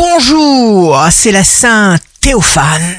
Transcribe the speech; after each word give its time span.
Bonjour, 0.00 0.96
c'est 1.10 1.32
la 1.32 1.42
Sainte 1.42 2.00
Théophane. 2.20 2.94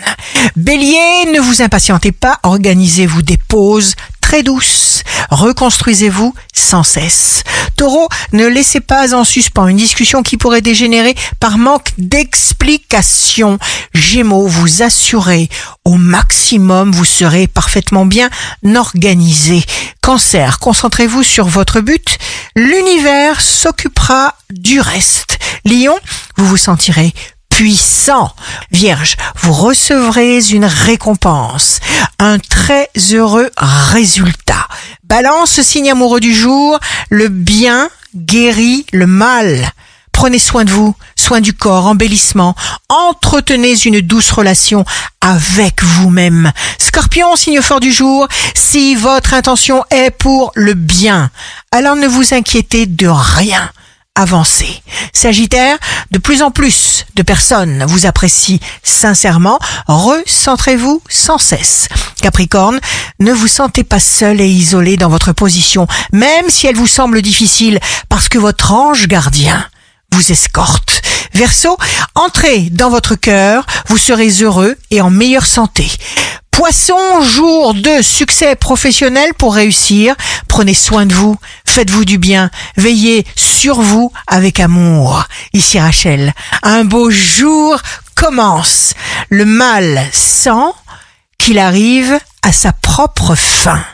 Bélier, 0.57 1.31
ne 1.33 1.39
vous 1.39 1.61
impatientez 1.61 2.11
pas, 2.11 2.39
organisez-vous 2.43 3.21
des 3.21 3.37
pauses 3.37 3.95
très 4.29 4.43
douces, 4.43 5.01
reconstruisez-vous 5.31 6.35
sans 6.53 6.83
cesse. 6.83 7.43
Taureau, 7.77 8.07
ne 8.31 8.45
laissez 8.45 8.79
pas 8.79 9.15
en 9.15 9.23
suspens 9.23 9.65
une 9.65 9.77
discussion 9.77 10.21
qui 10.21 10.37
pourrait 10.37 10.61
dégénérer 10.61 11.15
par 11.39 11.57
manque 11.57 11.93
d'explication. 11.97 13.57
Gémeaux, 13.95 14.45
vous 14.45 14.83
assurez 14.83 15.49
au 15.83 15.95
maximum, 15.95 16.91
vous 16.91 17.05
serez 17.05 17.47
parfaitement 17.47 18.05
bien 18.05 18.29
organisé. 18.75 19.63
Cancer, 20.01 20.59
concentrez-vous 20.59 21.23
sur 21.23 21.47
votre 21.47 21.81
but, 21.81 22.18
l'univers 22.59 23.39
s'occupera 23.39 24.35
du 24.49 24.81
reste. 24.81 25.39
Lion, 25.63 25.97
vous 26.35 26.45
vous 26.45 26.57
sentirez 26.57 27.13
puissant. 27.49 28.33
Vierge, 28.71 29.15
vous 29.37 29.53
recevrez 29.53 30.39
une 30.51 30.65
récompense, 30.65 31.79
un 32.19 32.37
très 32.37 32.89
heureux 33.13 33.49
résultat. 33.55 34.67
Balance, 35.05 35.61
signe 35.61 35.89
amoureux 35.89 36.19
du 36.19 36.33
jour, 36.33 36.79
le 37.09 37.29
bien 37.29 37.89
guérit 38.13 38.85
le 38.91 39.07
mal. 39.07 39.71
Prenez 40.19 40.37
soin 40.37 40.65
de 40.65 40.71
vous, 40.71 40.93
soin 41.15 41.39
du 41.39 41.53
corps, 41.53 41.87
embellissement. 41.87 42.53
Entretenez 42.89 43.75
une 43.85 44.01
douce 44.01 44.31
relation 44.31 44.83
avec 45.21 45.81
vous-même. 45.81 46.51
Scorpion, 46.77 47.37
signe 47.37 47.61
fort 47.61 47.79
du 47.79 47.89
jour, 47.89 48.27
si 48.53 48.95
votre 48.95 49.33
intention 49.33 49.81
est 49.91 50.11
pour 50.11 50.51
le 50.55 50.73
bien, 50.73 51.31
alors 51.71 51.95
ne 51.95 52.05
vous 52.05 52.33
inquiétez 52.33 52.85
de 52.85 53.07
rien 53.07 53.71
avancer. 54.13 54.83
Sagittaire, 55.13 55.77
de 56.11 56.19
plus 56.19 56.43
en 56.43 56.51
plus 56.51 57.05
de 57.15 57.23
personnes 57.23 57.85
vous 57.87 58.05
apprécient 58.05 58.59
sincèrement. 58.83 59.57
Recentrez-vous 59.87 61.01
sans 61.07 61.37
cesse. 61.37 61.87
Capricorne, 62.21 62.81
ne 63.21 63.31
vous 63.31 63.47
sentez 63.47 63.85
pas 63.85 64.01
seul 64.01 64.41
et 64.41 64.49
isolé 64.49 64.97
dans 64.97 65.07
votre 65.07 65.31
position, 65.31 65.87
même 66.11 66.49
si 66.49 66.67
elle 66.67 66.75
vous 66.75 66.87
semble 66.87 67.21
difficile, 67.21 67.79
parce 68.09 68.27
que 68.27 68.37
votre 68.37 68.73
ange 68.73 69.07
gardien 69.07 69.65
vous 70.11 70.31
escorte. 70.31 71.01
Verseau, 71.33 71.77
entrez 72.15 72.69
dans 72.71 72.89
votre 72.89 73.15
cœur, 73.15 73.65
vous 73.87 73.97
serez 73.97 74.29
heureux 74.41 74.75
et 74.91 75.01
en 75.01 75.09
meilleure 75.09 75.45
santé. 75.45 75.89
Poisson, 76.51 77.21
jour 77.21 77.73
de 77.73 78.01
succès 78.01 78.55
professionnel 78.57 79.33
pour 79.37 79.55
réussir. 79.55 80.15
Prenez 80.49 80.73
soin 80.73 81.05
de 81.05 81.13
vous, 81.13 81.37
faites-vous 81.65 82.03
du 82.03 82.17
bien, 82.17 82.49
veillez 82.75 83.25
sur 83.35 83.79
vous 83.79 84.11
avec 84.27 84.59
amour. 84.59 85.25
Ici 85.53 85.79
Rachel, 85.79 86.33
un 86.63 86.83
beau 86.83 87.09
jour 87.11 87.81
commence. 88.15 88.93
Le 89.29 89.45
mal 89.45 90.05
sent 90.11 90.73
qu'il 91.37 91.59
arrive 91.59 92.19
à 92.41 92.51
sa 92.51 92.73
propre 92.73 93.35
fin. 93.35 93.81